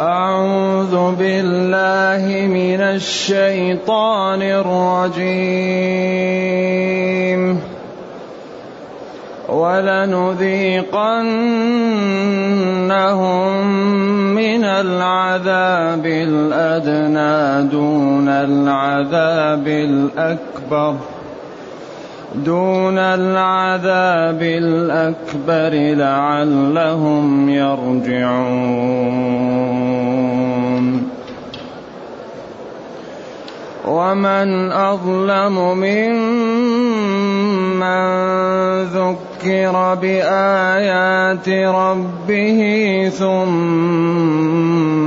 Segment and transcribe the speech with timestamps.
[0.00, 5.80] أعوذ بالله من الشيطان الرجيم.
[9.48, 10.46] ولنذيقنهم
[14.34, 21.19] من العذاب الأدنى دون العذاب الأكبر.
[22.34, 29.00] دون العذاب الأكبر لعلهم يرجعون.
[33.90, 36.20] ومن أظلم ممن
[38.82, 42.60] ذكر بآيات ربه
[43.18, 44.99] ثم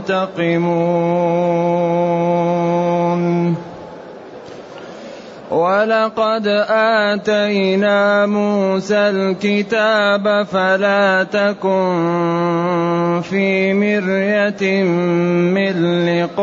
[0.00, 1.20] منتقمون
[5.50, 14.82] ولقد آتينا موسى الكتاب فلا تكن في مرية
[15.52, 16.40] من لقائه.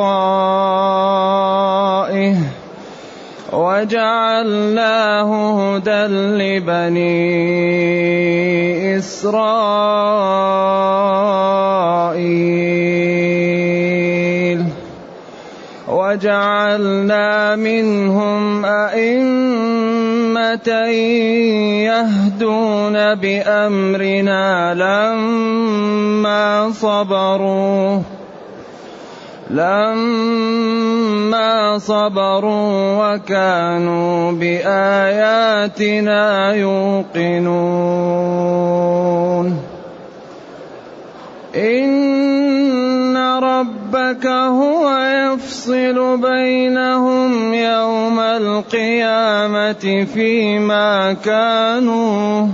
[3.53, 5.30] وجعلناه
[5.75, 6.05] هدى
[6.38, 7.17] لبني
[8.97, 9.97] إسرائيل.
[15.88, 20.69] وجعلنا منهم أئمة
[21.88, 27.99] يهدون بأمرنا لما صبروا
[29.49, 30.67] لما
[31.80, 37.88] صبروا وكانوا بآياتنا يوقنون.
[41.55, 42.47] إن
[43.39, 52.47] ربك هو يفصل بينهم يوم القيامة فيما كانوا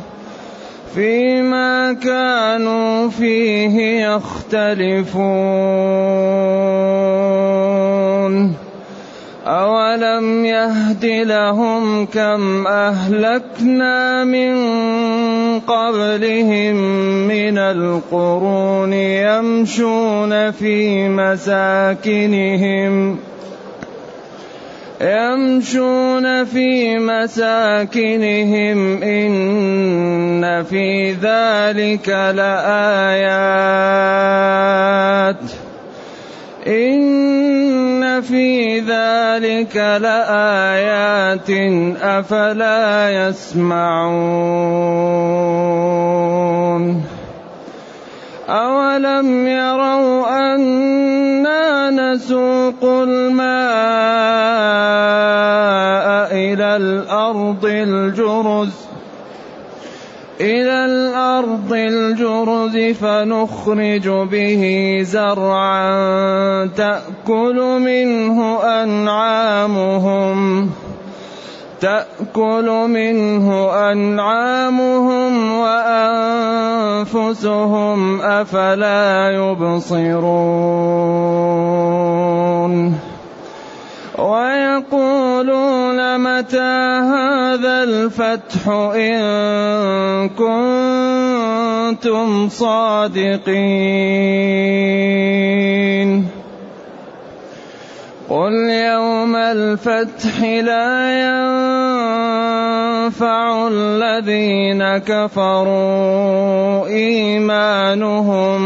[0.95, 5.43] فيما كانوا فيه يختلفون.
[9.45, 14.55] أولم يهد لهم كم أهلكنا من
[15.59, 16.75] قبلهم
[17.27, 23.19] من القرون يمشون في مساكنهم ۖ
[25.03, 33.33] يمشون في مساكنهم إن في ذلك لآيات
[36.67, 37.42] إن
[38.21, 41.49] في ذلك لآيات
[42.01, 44.83] أفلا يسمعون
[48.49, 53.53] أولم يروا أنا نسوق الماء
[56.31, 58.92] إلى الأرض الجرز
[60.43, 64.63] إلى الأرض الجرز فنخرج به
[65.01, 70.69] زرعا تأكل منه أنعامهم.
[71.81, 75.53] تأكل منه أنعامهم
[77.03, 79.93] وأنفسهم أفلا يبصرون.
[84.23, 86.73] ويقولون متى
[87.11, 90.29] هذا الفتح إن
[91.99, 93.73] كنتم صادقين؟
[98.29, 101.11] قل يوم الفتح لا
[103.11, 108.63] ينفع الذين كفروا إيمانهم.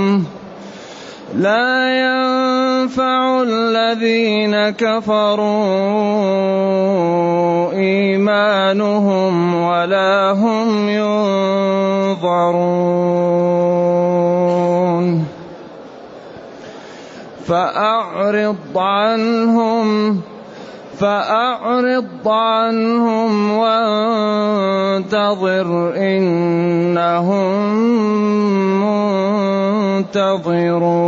[1.35, 1.89] لا
[2.88, 5.44] ينفع الذين كفروا
[7.72, 12.68] إيمانهم ولا هم ينظرون.
[17.48, 20.22] فأعرض عنهم
[21.00, 24.90] فأعرض عنهم وانتظر
[25.95, 27.51] إنهم
[30.07, 31.07] منتظرون.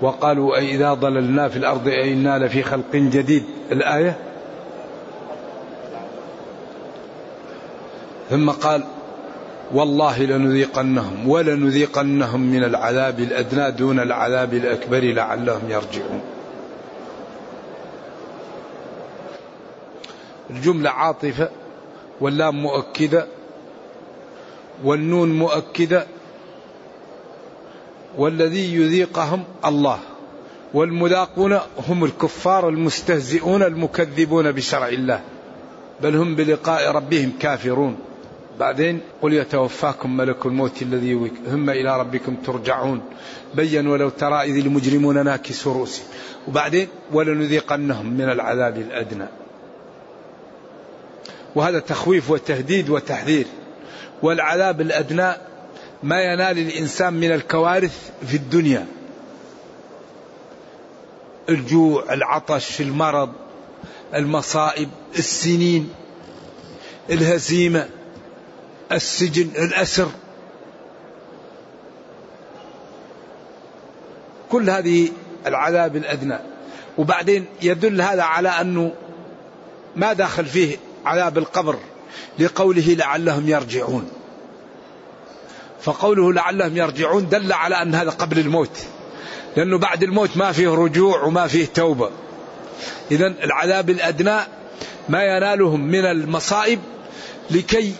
[0.00, 3.44] وقالوا أئذا ضللنا في الأرض أئنا لفي خلق جديد.
[3.72, 4.16] الآية؟
[8.30, 8.84] ثم قال
[9.74, 16.20] والله لنذيقنهم ولنذيقنهم من العذاب الأدنى دون العذاب الأكبر لعلهم يرجعون.
[20.50, 21.48] الجملة عاطفة
[22.20, 23.26] واللام مؤكدة
[24.84, 26.06] والنون مؤكدة
[28.16, 29.98] والذي يذيقهم الله.
[30.74, 31.58] والملاقون
[31.88, 35.20] هم الكفار المستهزئون المكذبون بشرع الله.
[36.02, 37.96] بل هم بلقاء ربهم كافرون.
[38.60, 43.00] بعدين قل يتوفاكم ملك الموت الذي هم إلى ربكم ترجعون.
[43.54, 46.06] بين ولو ترى إذ المجرمون ناكسوا رؤوسهم.
[46.48, 49.26] وبعدين ولنذيقنهم من العذاب الأدنى.
[51.54, 53.46] وهذا تخويف وتهديد وتحذير.
[54.22, 55.32] والعذاب الأدنى
[56.02, 58.86] ما ينال الإنسان من الكوارث في الدنيا.
[61.48, 63.32] الجوع العطش المرض
[64.14, 65.90] المصائب السنين
[67.10, 67.88] الهزيمة
[68.92, 70.08] السجن الأسر.
[74.50, 75.08] كل هذه
[75.46, 76.38] العذاب الأدنى.
[76.98, 78.92] وبعدين يدل هذا على أنه
[79.96, 81.78] ما داخل فيه عذاب القبر
[82.38, 84.17] لقوله لعلهم يرجعون.
[85.82, 88.78] فقوله لعلهم يرجعون دل على أن هذا قبل الموت.
[89.56, 92.10] لأنه بعد الموت ما فيه رجوع وما فيه توبة.
[93.10, 94.38] إذا العذاب الأدنى
[95.08, 96.78] ما ينالهم من المصائب
[97.50, 97.92] لكي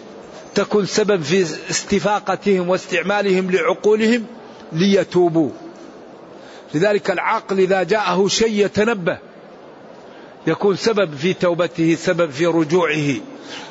[0.54, 4.24] تكون سبب في استفاقتهم واستعمالهم لعقولهم
[4.72, 5.50] ليتوبوا.
[6.74, 9.18] لذلك العقل إذا جاءه شيء يتنبه
[10.46, 13.14] يكون سبب في توبته سبب في رجوعه.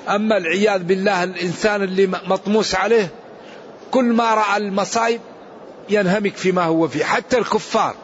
[0.09, 3.11] أما العياذ بالله الإنسان اللي مطموس عليه
[3.91, 5.21] كل ما رأى المصائب
[5.89, 7.95] ينهمك فيما هو فيه حتى الكفار.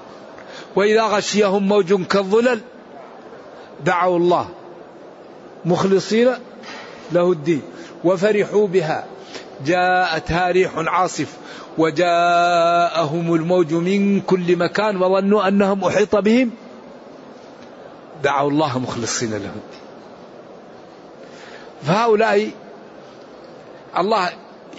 [0.76, 2.62] وإذا غشيهم موج كالظلل
[3.86, 4.50] دعوا الله
[5.66, 6.34] مخلصين
[7.12, 7.62] له الدين
[8.04, 9.06] وفرحوا بها.
[9.66, 11.38] جاءتها ريح عاصف
[11.78, 16.52] وجاءهم الموج من كل مكان وظنوا أنهم أحيط بهم.
[18.24, 19.84] دعوا الله مخلصين له الدين.
[21.84, 22.52] فهؤلاء
[23.98, 24.30] الله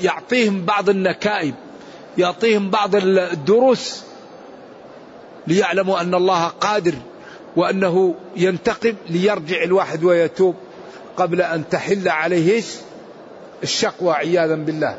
[0.03, 1.55] يعطيهم بعض النكائب
[2.19, 4.03] يعطيهم بعض الدروس
[5.47, 6.95] ليعلموا أن الله قادر
[7.57, 10.55] وأنه ينتقم ليرجع الواحد ويتوب
[11.17, 12.63] قبل أن تحل عليه
[13.63, 14.99] الشقوى عياذا بالله.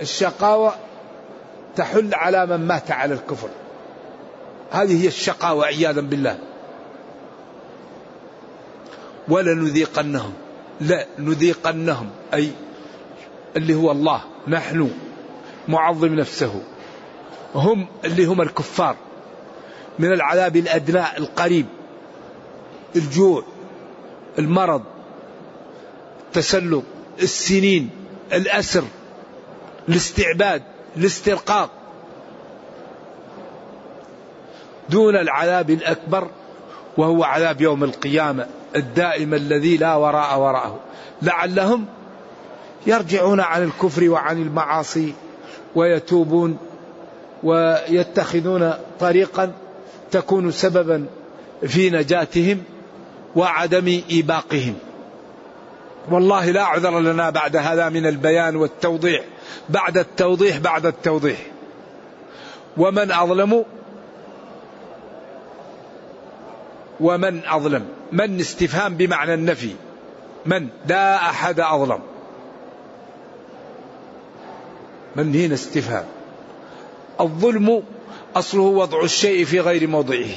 [0.00, 0.74] الشقاوة
[1.76, 3.48] تحل على من مات على الكفر.
[4.70, 6.38] هذه هي الشقاوة عياذا بالله.
[9.28, 10.32] ولنذيقنهم.
[10.80, 12.10] لا نذيقنهم.
[12.34, 12.50] أي
[13.56, 14.90] اللي هو الله نحن
[15.68, 16.62] معظم نفسه.
[17.54, 18.96] هم اللي هم الكفار
[19.98, 21.66] من العذاب الأدنى القريب.
[22.96, 23.44] الجوع
[24.38, 24.82] المرض
[26.26, 26.82] التسلط
[27.22, 27.90] السنين
[28.32, 28.84] الأسر
[29.88, 30.62] الاستعباد
[30.96, 31.70] الاسترقاق.
[34.90, 36.30] دون العذاب الأكبر
[36.96, 38.46] وهو عذاب يوم القيامة
[38.76, 40.80] الدائم الذي لا وراء وراءه.
[41.22, 41.86] لعلهم
[42.86, 45.14] يرجعون عن الكفر وعن المعاصي
[45.74, 46.58] ويتوبون
[47.42, 49.52] ويتخذون طريقا
[50.10, 51.06] تكون سببا
[51.66, 52.62] في نجاتهم
[53.36, 54.74] وعدم إيباقهم.
[56.10, 59.24] والله لا عذر لنا بعد هذا من البيان والتوضيح
[59.68, 61.38] بعد التوضيح بعد التوضيح.
[62.76, 63.64] ومن أظلم
[67.00, 69.74] ومن أظلم من استفهام بمعنى النفي
[70.46, 71.98] من؟ لا أحد أظلم.
[75.16, 76.04] من هنا استفهام.
[77.20, 77.82] الظلم
[78.36, 80.30] أصله وضع الشيء في غير موضعه.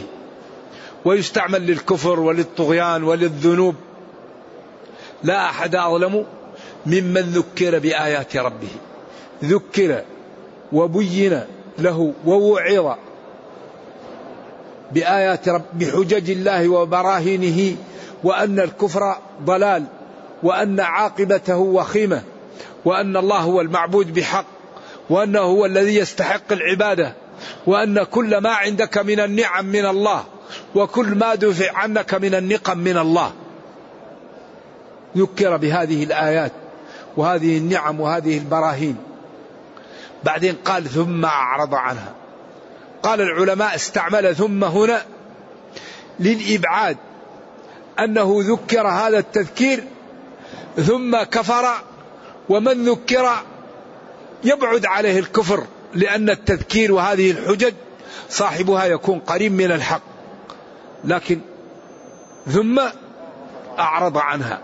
[1.05, 3.75] ويستعمل للكفر وللطغيان وللذنوب.
[5.23, 6.25] لا أحد أظلم
[6.85, 8.69] ممن ذكر بآيات ربه.
[9.43, 10.01] ذكر
[10.73, 11.41] وبين
[11.79, 12.97] له ووعظ
[14.91, 17.75] بآيات رب بحجج الله وبراهينه
[18.23, 19.83] وأن الكفر ضلال
[20.43, 22.21] وأن عاقبته وخيمة
[22.85, 24.45] وأن الله هو المعبود بحق
[25.09, 27.13] وأنه هو الذي يستحق العبادة.
[27.65, 30.23] وأن كل ما عندك من النعم من الله
[30.75, 33.33] وكل ما دفع عنك من النقم من الله.
[35.17, 36.51] ذكر بهذه الآيات
[37.17, 38.97] وهذه النعم وهذه البراهين.
[40.23, 42.13] بعدين قال ثم أعرض عنها.
[43.03, 45.01] قال العلماء استعمل ثم هنا
[46.19, 46.97] للإبعاد.
[47.99, 49.83] أنه ذكر هذا التذكير
[50.75, 51.67] ثم كفر
[52.49, 53.29] ومن ذكر
[54.43, 55.63] يبعد عليه الكفر
[55.93, 57.73] لأن التذكير وهذه الحجج
[58.29, 60.01] صاحبها يكون قريب من الحق.
[61.03, 61.39] لكن
[62.47, 62.81] ثم
[63.79, 64.61] أعرض عنها.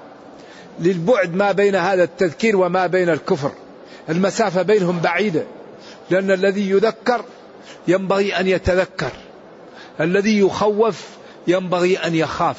[0.80, 3.51] للبعد ما بين هذا التذكير وما بين الكفر.
[4.10, 5.44] المسافة بينهم بعيدة.
[6.10, 7.25] لأن الذي يذكر
[7.88, 9.12] ينبغي أن يتذكر.
[10.00, 11.08] الذي يخوف
[11.48, 12.58] ينبغي أن يخاف.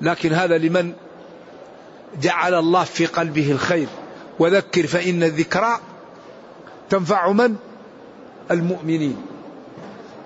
[0.00, 0.92] لكن هذا لمن
[2.22, 3.88] جعل الله في قلبه الخير.
[4.38, 5.80] وذكر فإن الذكرى
[6.90, 7.56] تنفع من؟
[8.50, 9.16] المؤمنين.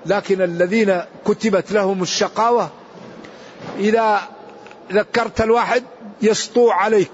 [0.06, 2.70] لكن الذين كتبت لهم الشقاوة
[3.78, 4.20] إذا
[4.92, 5.82] ذكرت الواحد
[6.22, 7.12] يسطو عليك.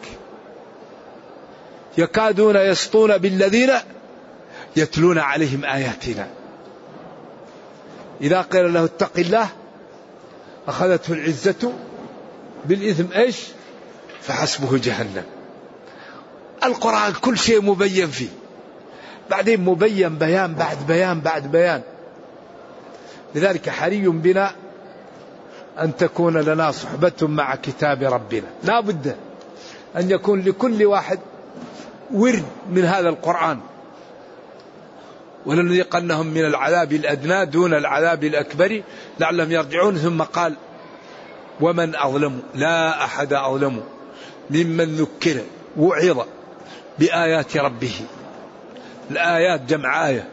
[1.98, 3.70] يكادون يسطون بالذين
[4.76, 6.28] يتلون عليهم آياتنا.
[8.20, 9.48] إذا قيل له اتق الله
[10.68, 11.72] أخذته العزة
[12.64, 13.36] بالإثم إيش؟
[14.22, 15.37] فحسبه جهنم.
[16.64, 18.28] القرآن كل شيء مبين فيه.
[19.30, 21.82] بعدين مبين بيان بعد بيان بعد بيان.
[23.34, 24.52] لذلك حري بنا
[25.80, 28.46] أن تكون لنا صحبة مع كتاب ربنا.
[28.64, 29.16] لا بد
[29.96, 31.18] أن يكون لكل واحد
[32.14, 33.60] ورد من هذا القرآن.
[35.46, 38.82] ولنذيقنهم من العذاب الأدنى دون العذاب الأكبر
[39.20, 39.96] لعلهم يرجعون.
[39.96, 40.54] ثم قال
[41.60, 43.80] ومن أظلم؟ لا أحد أظلم
[44.50, 45.40] ممن ذكر
[45.76, 46.26] وعظ
[46.98, 47.94] بآيات ربه.
[49.10, 50.28] الآيات جمع آية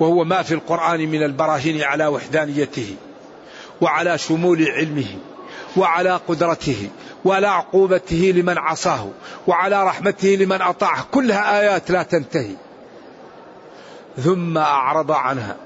[0.00, 2.96] وهو ما في القرآن من البراهين على وحدانيته
[3.80, 5.18] وعلى شمول علمه
[5.76, 6.88] وعلى قدرته
[7.24, 9.08] وعلى عقوبته لمن عصاه
[9.46, 11.06] وعلى رحمته لمن أطاعه.
[11.12, 12.54] كلها آيات لا تنتهي.
[14.16, 15.56] ثم أعرض عنها.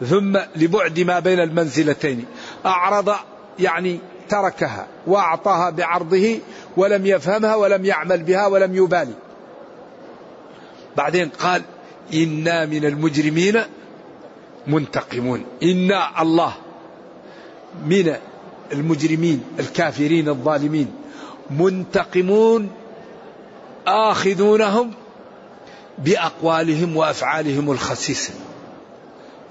[0.00, 2.24] ثم لبعد ما بين المنزلتين
[2.66, 3.14] أعرض
[3.58, 6.38] يعني تركها وأعطاها بعرضه
[6.76, 9.14] ولم يفهمها ولم يعمل بها ولم يبالي.
[10.96, 11.62] بعدين قال
[12.14, 13.62] إنا من المجرمين
[14.66, 15.44] منتقمون.
[15.62, 16.54] إنا الله
[17.86, 18.16] من
[18.72, 20.94] المجرمين الكافرين الظالمين
[21.50, 22.70] منتقمون
[23.86, 24.90] آخذونهم
[25.98, 28.34] بأقوالهم وأفعالهم الخسيسة.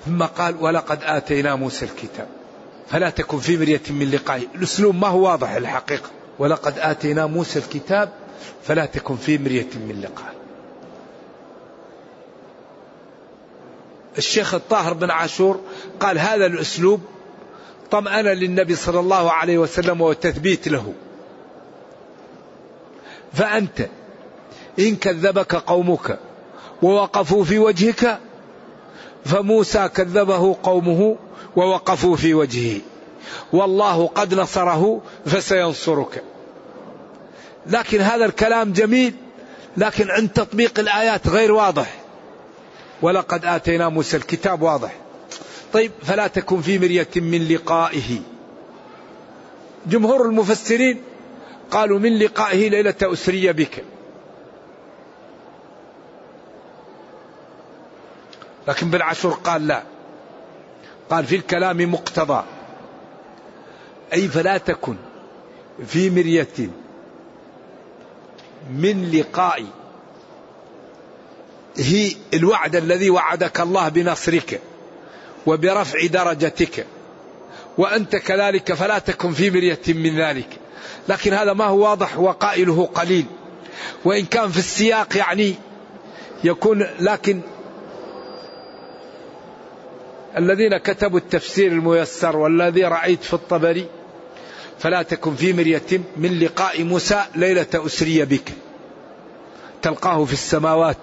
[0.05, 2.27] ثم قال ولقد آتينا موسى الكتاب.
[2.89, 6.09] فلا تكن في مرية من لقائه الأسلوب ما هو واضح الحقيقة.
[6.39, 8.09] ولقد آتينا موسى الكتاب
[8.63, 10.33] فلا تكن في مرية من لقائه
[14.17, 15.59] الشيخ الطاهر بن عاشور
[15.99, 17.01] قال هذا الأسلوب
[17.91, 20.93] طمأن للنبي صلى الله عليه وسلم وتثبيت له.
[23.33, 23.87] فأنت
[24.79, 26.19] إن كذبك قومك
[26.81, 28.19] ووقفوا في وجهك
[29.25, 31.15] فموسى كذبه قومه
[31.55, 32.81] ووقفوا في وجهه.
[33.53, 36.23] والله قد نصره فسينصرك.
[37.67, 39.13] لكن هذا الكلام جميل
[39.77, 41.95] لكن عند تطبيق الآيات غير واضح.
[43.01, 44.95] ولقد آتينا موسى الكتاب واضح.
[45.73, 48.19] طيب فلا تكن في مرية من لقائه.
[49.87, 51.01] جمهور المفسرين
[51.71, 53.83] قالوا من لقائه ليلة أسري بك.
[58.67, 59.83] لكن عاشور قال لا.
[61.09, 62.43] قال في الكلام مقتضى.
[64.13, 64.95] أي فلا تكن
[65.87, 66.69] في مرية
[68.71, 69.65] من لقاء.
[71.77, 74.61] هي الوعد الذي وعدك الله بنصرك
[75.45, 76.85] وبرفع درجتك.
[77.77, 80.49] وأنت كذلك فلا تكن في مرية من ذلك.
[81.09, 83.25] لكن هذا ما هو واضح وقائله قليل.
[84.05, 85.55] وإن كان في السياق يعني
[86.43, 87.41] يكون لكن
[90.37, 93.87] الذين كتبوا التفسير الميسر والذي رأيت في الطبري
[94.79, 98.49] فلا تكن في مرية من لقاء موسى ليلة أسري بك.
[99.81, 100.97] تلقاه في السماوات.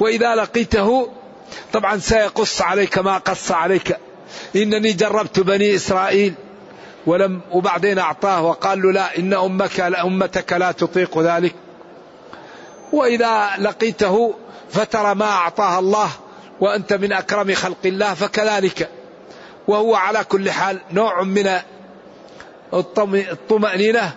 [0.00, 1.08] وإذا لقيته
[1.72, 3.96] طبعا سيقص عليك ما قص عليك.
[4.56, 6.34] إنني جربت بني إسرائيل
[7.06, 11.54] ولم وبعدين أعطاه وقال له لا إن أمك أمتك لا تطيق ذلك.
[12.92, 14.34] وإذا لقيته
[14.70, 16.10] فترى ما أعطاها الله
[16.60, 18.90] وأنت من أكرم خلق الله فكذلك.
[19.68, 21.50] وهو على كل حال نوع من
[22.72, 24.14] الطمأنينة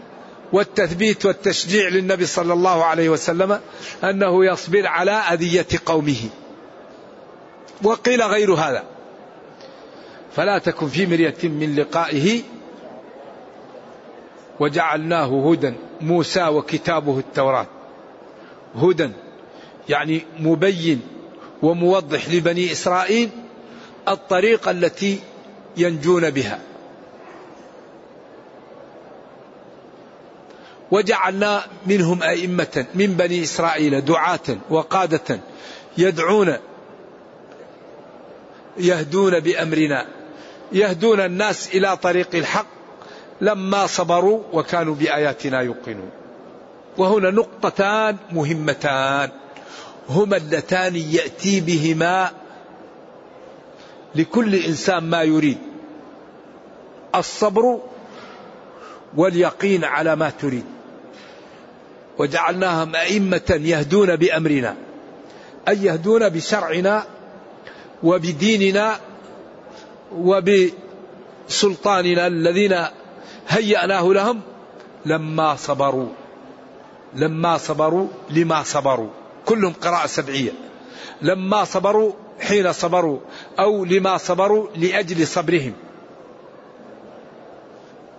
[0.53, 3.59] والتثبيت والتشجيع للنبي صلى الله عليه وسلم
[4.03, 6.29] أنه يصبر على أذية قومه.
[7.83, 8.83] وقيل غير هذا.
[10.35, 12.41] فلا تكن في مرية من لقائه
[14.59, 17.67] وجعلناه هدى موسى وكتابه التوراة.
[18.75, 19.09] هدى
[19.89, 21.01] يعني مبين
[21.61, 23.29] وموضح لبني إسرائيل
[24.07, 25.19] الطريقة التي
[25.77, 26.59] ينجون بها.
[30.91, 35.39] وجعلنا منهم أئمة من بني إسرائيل دعاة وقادة
[35.97, 36.57] يدعون
[38.77, 40.05] يهدون بأمرنا
[40.71, 42.65] يهدون الناس إلى طريق الحق
[43.41, 46.09] لما صبروا وكانوا بآياتنا يوقنون.
[46.97, 49.29] وهنا نقطتان مهمتان.
[50.09, 52.31] هما اللتان يأتي بهما
[54.15, 55.57] لكل إنسان ما يريد.
[57.15, 57.79] الصبر
[59.17, 60.63] واليقين على ما تريد.
[62.17, 64.75] وجعلناهم أئمة يهدون بأمرنا
[65.67, 67.03] أي يهدون بشرعنا
[68.03, 68.99] وبديننا
[70.15, 72.85] وبسلطاننا الذين
[73.47, 74.41] هيأناه لهم
[75.05, 76.09] لما صبروا
[77.13, 79.09] لما صبروا لما صبروا.
[79.47, 80.51] كلهم قراءة سبعية.
[81.21, 83.19] لما صبروا حين صبروا
[83.59, 85.73] أو لما صبروا لأجل صبرهم.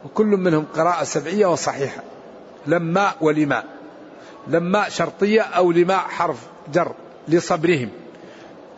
[0.05, 2.03] وكل منهم قراءة سبعية وصحيحة.
[2.67, 3.65] لما ولما.
[4.47, 6.39] لما شرطية أو لما حرف
[6.73, 6.93] جر
[7.29, 7.91] لصبرهم.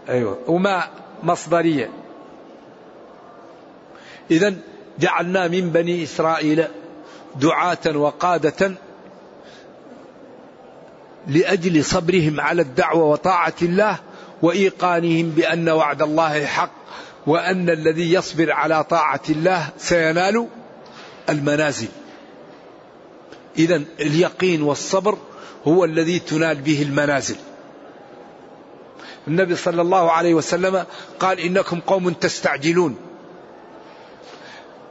[0.09, 0.39] أيوة.
[0.47, 0.85] وما
[1.23, 1.91] مصدرية.
[4.31, 4.55] إذا
[4.99, 6.65] جعلنا من بني إسرائيل
[7.37, 8.73] دعاة وقادة
[11.27, 13.99] لأجل صبرهم على الدعوة وطاعة الله
[14.43, 16.73] وإيقانهم بأن وعد الله حق
[17.27, 20.49] وأن الذي يصبر على طاعة الله سينال
[21.29, 21.89] المنازل.
[23.59, 25.19] إذا اليقين والصبر
[25.67, 27.37] هو الذي تنال به المنازل.
[29.29, 30.85] النبي صلى الله عليه وسلم
[31.21, 32.97] قال إنكم قوم تستعجلون.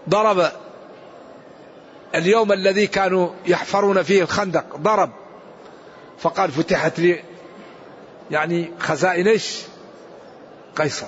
[0.10, 0.52] ضرب
[2.16, 5.10] اليوم الذي كانوا يحفرون فيه الخندق ضرب.
[6.22, 7.24] فقال فتحت لي
[8.32, 9.58] يعني خزائن إيش؟
[10.76, 11.08] قيصر.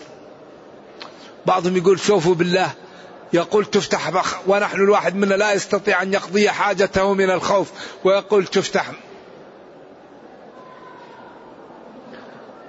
[1.46, 2.72] بعضهم يقول شوفوا بالله
[3.34, 4.12] يقول تفتح
[4.48, 7.72] ونحن الواحد منا لا يستطيع أن يقضي حاجته من الخوف
[8.04, 8.92] ويقول تفتح.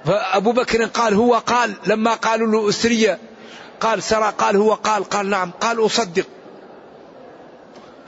[0.05, 3.19] فأبو بكر قال هو قال لما قالوا له أسرية
[3.81, 6.27] قال سرى قال هو قال قال نعم قال أصدق.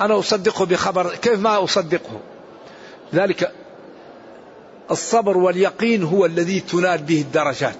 [0.01, 2.20] أنا أصدقه بخبر كيف ما أصدقه؟
[3.14, 3.53] ذلك
[4.90, 7.77] الصبر واليقين هو الذي تنال به الدرجات.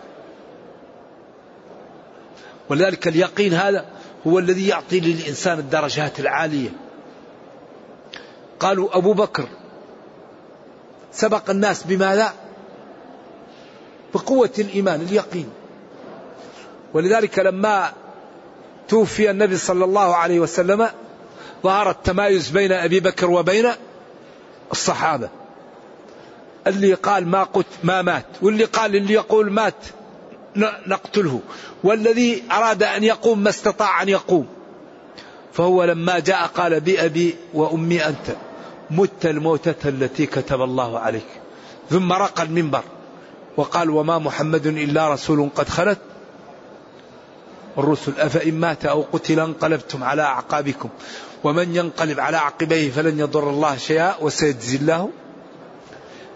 [2.69, 3.87] ولذلك اليقين هذا
[4.27, 6.69] هو الذي يعطي للإنسان الدرجات العالية.
[8.61, 9.49] قالوا أبو بكر
[11.12, 12.33] سبق الناس بماذا؟
[14.14, 15.49] بقوة الإيمان اليقين.
[16.95, 17.93] ولذلك لما
[18.88, 20.88] توفي النبي صلى الله عليه وسلم
[21.62, 23.71] ظهر التمايز بين أبي بكر وبين
[24.73, 25.29] الصحابة.
[26.66, 29.74] اللي قال ما قت ما مات واللي قال اللي يقول مات
[30.87, 31.40] نقتله.
[31.85, 34.46] والذي أراد أن يقوم ما استطاع أن يقوم.
[35.53, 38.37] فهو لما جاء قال بأبي وأمي أنت
[38.90, 41.27] مت الموتة التي كتب الله عليك.
[41.90, 42.83] ثم رقى المنبر
[43.57, 45.98] وقال وما محمد إلا رسول قد خلت.
[47.79, 50.88] الرسل أفإن مات أو قتل انقلبتم على أعقابكم.
[51.44, 55.11] ومن ينقلب على عقبيه فلن يضر الله شيئا وسيجزي الله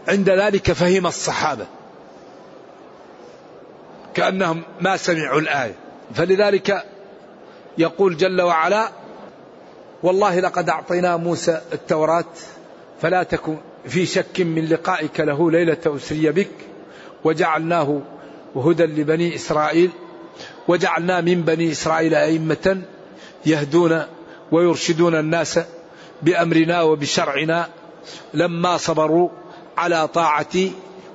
[0.09, 1.67] عند ذلك فهم الصحابة.
[4.15, 5.75] كأنهم ما سمعوا الآية.
[6.15, 6.85] فلذلك
[7.79, 8.89] يقول جل وعلا
[10.03, 12.25] والله لقد أعطينا موسى التوراة
[13.03, 13.57] فلا تكن
[13.87, 16.51] في شك من لقائك له ليلة أسري بك
[17.25, 18.01] وجعلناه
[18.57, 19.91] هدى لبني إسرائيل
[20.69, 22.83] وجعلنا من بني إسرائيل أئمة
[23.47, 24.03] يهدون
[24.53, 25.61] ويرشدون الناس
[26.23, 27.69] بأمرنا وبشرعنا.
[28.35, 29.29] لما صبروا
[29.79, 30.73] على طاعتي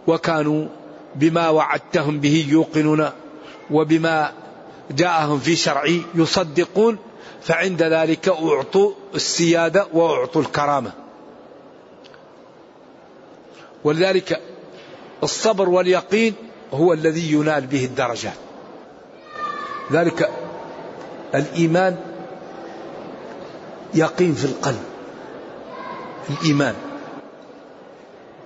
[0.08, 0.68] وكانوا
[1.16, 3.10] بما وعدتهم به يوقنون
[3.72, 4.32] وبما
[4.92, 6.98] جاءهم في شرعي يصدقون
[7.42, 10.92] فعند ذلك أعطوا السيادة وأعطوا الكرامة.
[13.84, 14.42] ولذلك
[15.24, 16.34] الصبر واليقين
[16.74, 18.34] هو الذي ينال به الدرجات.
[19.92, 20.30] ذلك
[21.36, 21.98] الإيمان
[23.94, 24.84] يقين في القلب.
[26.30, 26.76] الإيمان.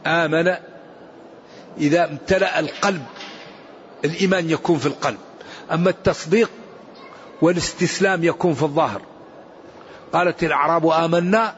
[0.07, 0.53] آمن
[1.77, 3.03] إذا امتلأ القلب
[4.05, 5.17] الإيمان يكون في القلب.
[5.71, 6.49] أما التصديق
[7.41, 9.01] والاستسلام يكون في الظاهر.
[10.13, 11.55] قالت الأعراب آمنا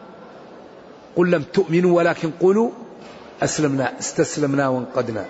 [1.16, 2.72] قل لم تؤمنوا ولكن قولوا
[3.44, 5.26] أسلمنا استسلمنا وانقدنا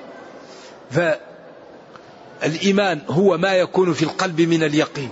[2.41, 5.09] فالإيمان هو ما يكون في القلب من اليقين.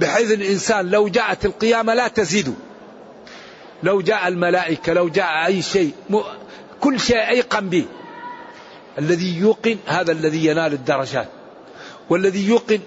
[0.00, 2.54] بحيث الإنسان لو جاءت القيامة لا تزيد.
[3.82, 5.92] لو جاء الملائكة لو جاء أي شيء
[6.80, 7.84] كل شيء أيقن به.
[8.98, 11.28] الذي يوقن هذا الذي ينال الدرجات.
[12.10, 12.80] والذي يوقن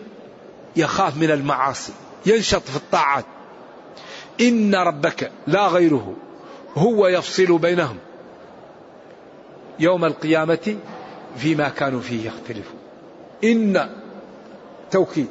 [0.75, 1.93] يخاف من المعاصي
[2.25, 3.25] ينشط في الطاعات.
[4.41, 6.13] إن ربك لا غيره
[6.75, 7.97] هو يفصل بينهم
[9.79, 10.77] يوم القيامة
[11.37, 12.79] فيما كانوا فيه يختلفون.
[13.43, 13.89] إن
[14.91, 15.27] توكيد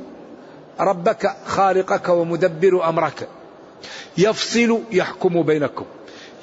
[0.81, 3.29] ربك خالقك ومدبر أمرك.
[4.18, 5.85] يفصل يحكم بينكم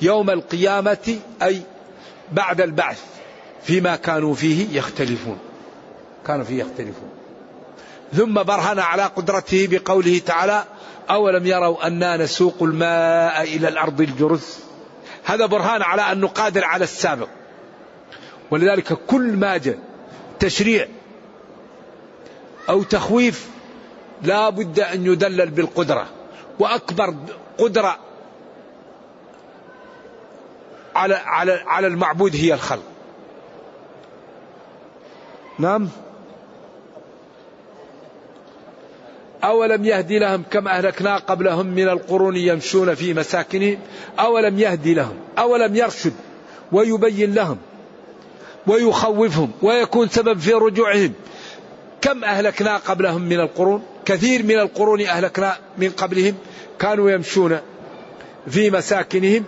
[0.01, 1.62] يوم القيامة أي
[2.32, 2.99] بعد البعث
[3.63, 5.38] فيما كانوا فيه يختلفون.
[6.27, 7.10] كانوا فيه يختلفون.
[8.13, 10.63] ثم برهن على قدرته بقوله تعالى
[11.10, 14.58] أولم يروا أنا نسوق الماء إلى الأرض الجرز؟
[15.23, 17.27] هذا برهان على أنه قادر على السابق.
[18.51, 19.80] ولذلك كل ما جاء
[20.39, 20.88] تشريع
[22.69, 23.49] أو تخويف
[24.23, 26.08] لا بد أن يدلل بالقدرة.
[26.62, 27.15] وأكبر
[27.58, 27.97] قدرة
[30.95, 32.84] على على على المعبود هي الخلق.
[35.60, 35.89] نعم.
[39.43, 43.78] أولم يهدي لهم كم أهلكنا قبلهم من القرون يمشون في مساكنهم
[44.19, 46.13] أولم يهدي لهم أولم يرشد
[46.71, 47.58] ويبين لهم
[48.67, 51.13] ويخوفهم ويكون سبب في رجوعهم
[52.02, 56.35] كم أهلكنا قبلهم من القرون كثير من القرون أهلكنا من قبلهم
[56.79, 57.59] كانوا يمشون
[58.49, 59.43] في مساكنهم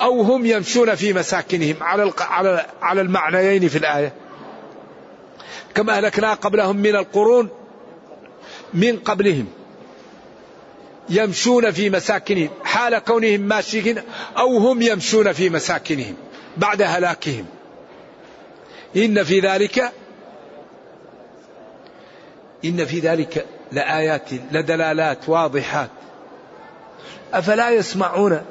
[0.00, 1.76] أو هم يمشون في مساكنهم.
[1.80, 4.12] على على على المعنيين في الآية.
[5.74, 7.48] كم أهلكنا قبلهم من القرون
[8.74, 9.46] من قبلهم
[11.08, 12.50] يمشون في مساكنهم.
[12.64, 14.02] حال كونهم ماشيين
[14.38, 16.14] أو هم يمشون في مساكنهم
[16.56, 17.46] بعد هلاكهم.
[18.96, 19.92] إن في ذلك
[22.64, 25.90] إن في ذلك لآيات لدلالات واضحات.
[27.34, 28.42] أفلا يسمعون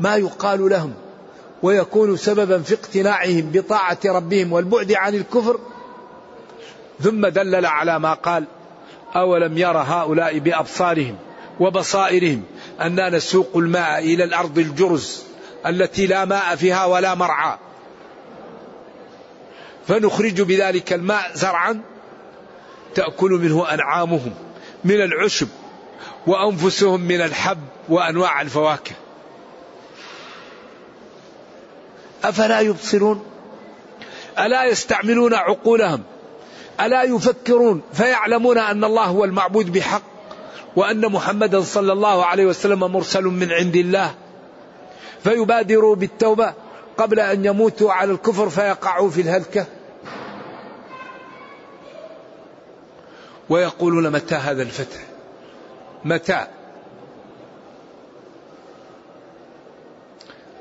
[0.00, 0.94] ما يقال لهم
[1.62, 5.60] ويكون سببا في اقتناعهم بطاعة ربهم والبعد عن الكفر؟
[7.00, 8.44] ثم دلل على ما قال
[9.16, 11.16] أولم ير هؤلاء بأبصارهم
[11.60, 12.42] وبصائرهم
[12.80, 15.22] أننا نسوق الماء إلى الأرض الجرز
[15.66, 17.58] التي لا ماء فيها ولا مرعى؟
[19.88, 21.80] فنخرج بذلك الماء زرعا
[22.94, 24.34] تأكل منه أنعامهم.
[24.84, 25.48] من العشب
[26.26, 28.92] وأنفسهم من الحب وأنواع الفواكه.
[32.24, 33.24] أفلا يبصرون؟
[34.38, 36.02] ألا يستعملون عقولهم؟
[36.80, 40.02] ألا يفكرون؟ فيعلمون أن الله هو المعبود بحق
[40.76, 44.14] وأن محمدا صلى الله عليه وسلم مرسل من عند الله.
[45.24, 46.54] فيبادروا بالتوبة
[46.98, 49.66] قبل أن يموتوا على الكفر فيقعوا في الهلكة.
[53.50, 55.00] ويقولون متى هذا الفتح؟
[56.04, 56.46] متى؟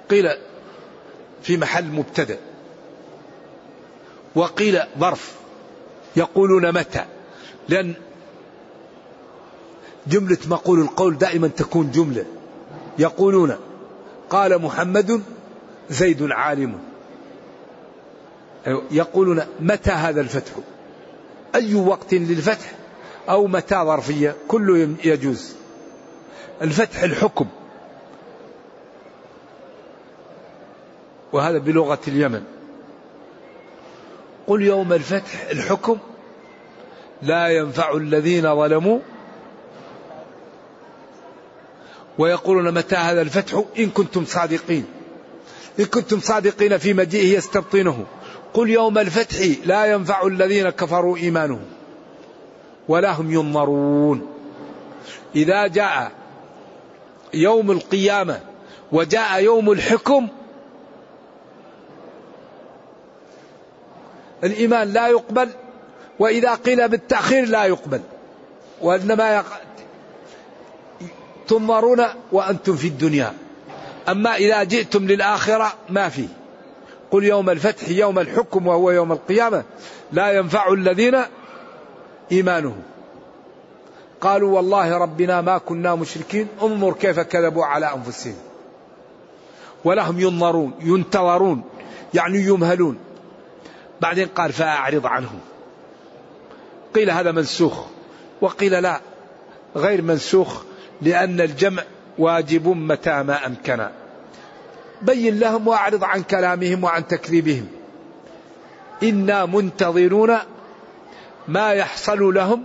[0.09, 0.29] قيل
[1.41, 2.37] في محل مبتدأ.
[4.35, 5.35] وقيل ظرف.
[6.15, 7.05] يقولون متى؟
[7.69, 7.93] لأن
[10.07, 12.25] جملة مقول القول دائما تكون جملة.
[12.99, 13.57] يقولون
[14.29, 15.23] قال محمد
[15.89, 16.79] زيد عالم
[18.91, 20.51] يقولون متى هذا الفتح؟
[21.55, 22.78] أي وقت للفتح؟
[23.29, 25.55] أو متى ظرفية كله يجوز.
[26.61, 27.47] الفتح الحكم.
[31.33, 32.43] وهذا بلغة اليمن.
[34.47, 35.97] قل يوم الفتح الحكم
[37.21, 38.99] لا ينفع الذين ظلموا.
[42.17, 44.85] ويقولون متى هذا الفتح؟ إن كنتم صادقين.
[45.79, 48.05] إن كنتم صادقين في مجيئه يستبطنه.
[48.53, 51.78] قل يوم الفتح لا ينفع الذين كفروا إيمانهم.
[52.89, 54.27] ولا هم ينظرون.
[55.35, 56.11] إذا جاء
[57.33, 58.39] يوم القيامة
[58.91, 60.27] وجاء يوم الحكم
[64.43, 65.49] الإيمان لا يقبل
[66.19, 68.01] وإذا قيل بالتأخير لا يقبل.
[68.81, 69.45] وإنما يق...
[71.47, 73.33] تنظرون وأنتم في الدنيا.
[74.09, 76.27] أما إذا جئتم للآخرة ما في.
[77.11, 79.63] قل يوم الفتح يوم الحكم وهو يوم القيامة.
[80.11, 81.17] لا ينفع الذين
[82.31, 82.81] إيمانهم
[84.21, 88.35] قالوا والله ربنا ما كنا مشركين انظر كيف كذبوا على أنفسهم.
[89.83, 91.63] ولهم ينظرون ينتظرون
[92.13, 92.97] يعني يمهلون.
[94.01, 95.39] بعدين قال فأعرض عنهم.
[96.95, 97.85] قيل هذا منسوخ
[98.41, 99.01] وقيل لا
[99.75, 100.63] غير منسوخ
[101.01, 101.83] لأن الجمع
[102.17, 103.87] واجب متى ما أمكن.
[105.01, 107.67] بين لهم وأعرض عن كلامهم وعن تكذيبهم.
[109.03, 110.37] إنا منتظرون
[111.47, 112.63] ما يحصل لهم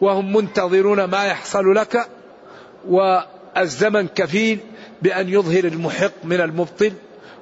[0.00, 2.08] وهم منتظرون ما يحصل لك
[2.88, 4.58] والزمن كفيل
[5.02, 6.92] بأن يظهر المحق من المبطل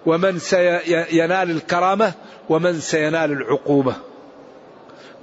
[0.06, 2.12] ومن سينال الكرامة
[2.48, 3.94] ومن سينال العقوبة.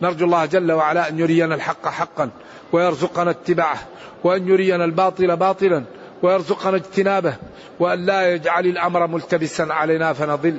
[0.01, 2.29] نرجو الله جل وعلا أن يرينا الحق حقا
[2.71, 3.79] ويرزقنا اتباعه
[4.23, 5.83] وأن يرينا الباطل باطلا
[6.23, 7.33] ويرزقنا اجتنابه
[7.79, 10.57] وأن لا يجعل الأمر ملتبسا علينا فنضل.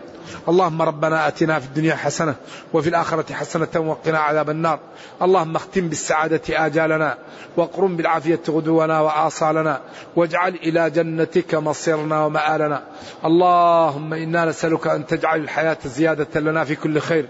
[0.49, 2.35] اللهم ربنا أتنا في الدنيا حسنة
[2.73, 4.79] وفي الآخرة حسنة وقنا عذاب النار.
[5.23, 7.18] اللهم اختم بالسعادة آجالنا
[7.57, 9.81] واقرم بالعافية غدونا وآصالنا
[10.16, 12.83] واجعل إلى جنتك مصيرنا ومآلنا.
[13.25, 17.27] اللهم إنا نسألك أن تجعل الحياة زيادة لنا في كل خير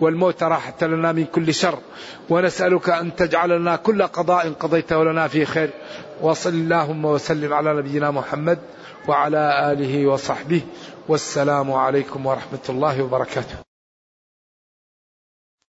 [0.00, 1.78] والموت راحة لنا من كل شر.
[2.30, 5.70] ونسألك أن تجعل لنا كل قضاء قضيته لنا في خير.
[6.22, 8.58] وصل اللهم وسلم على نبينا محمد
[9.08, 10.62] وعلى آله وصحبه
[11.08, 13.71] والسلام عليكم ورحمة الله وبركاته.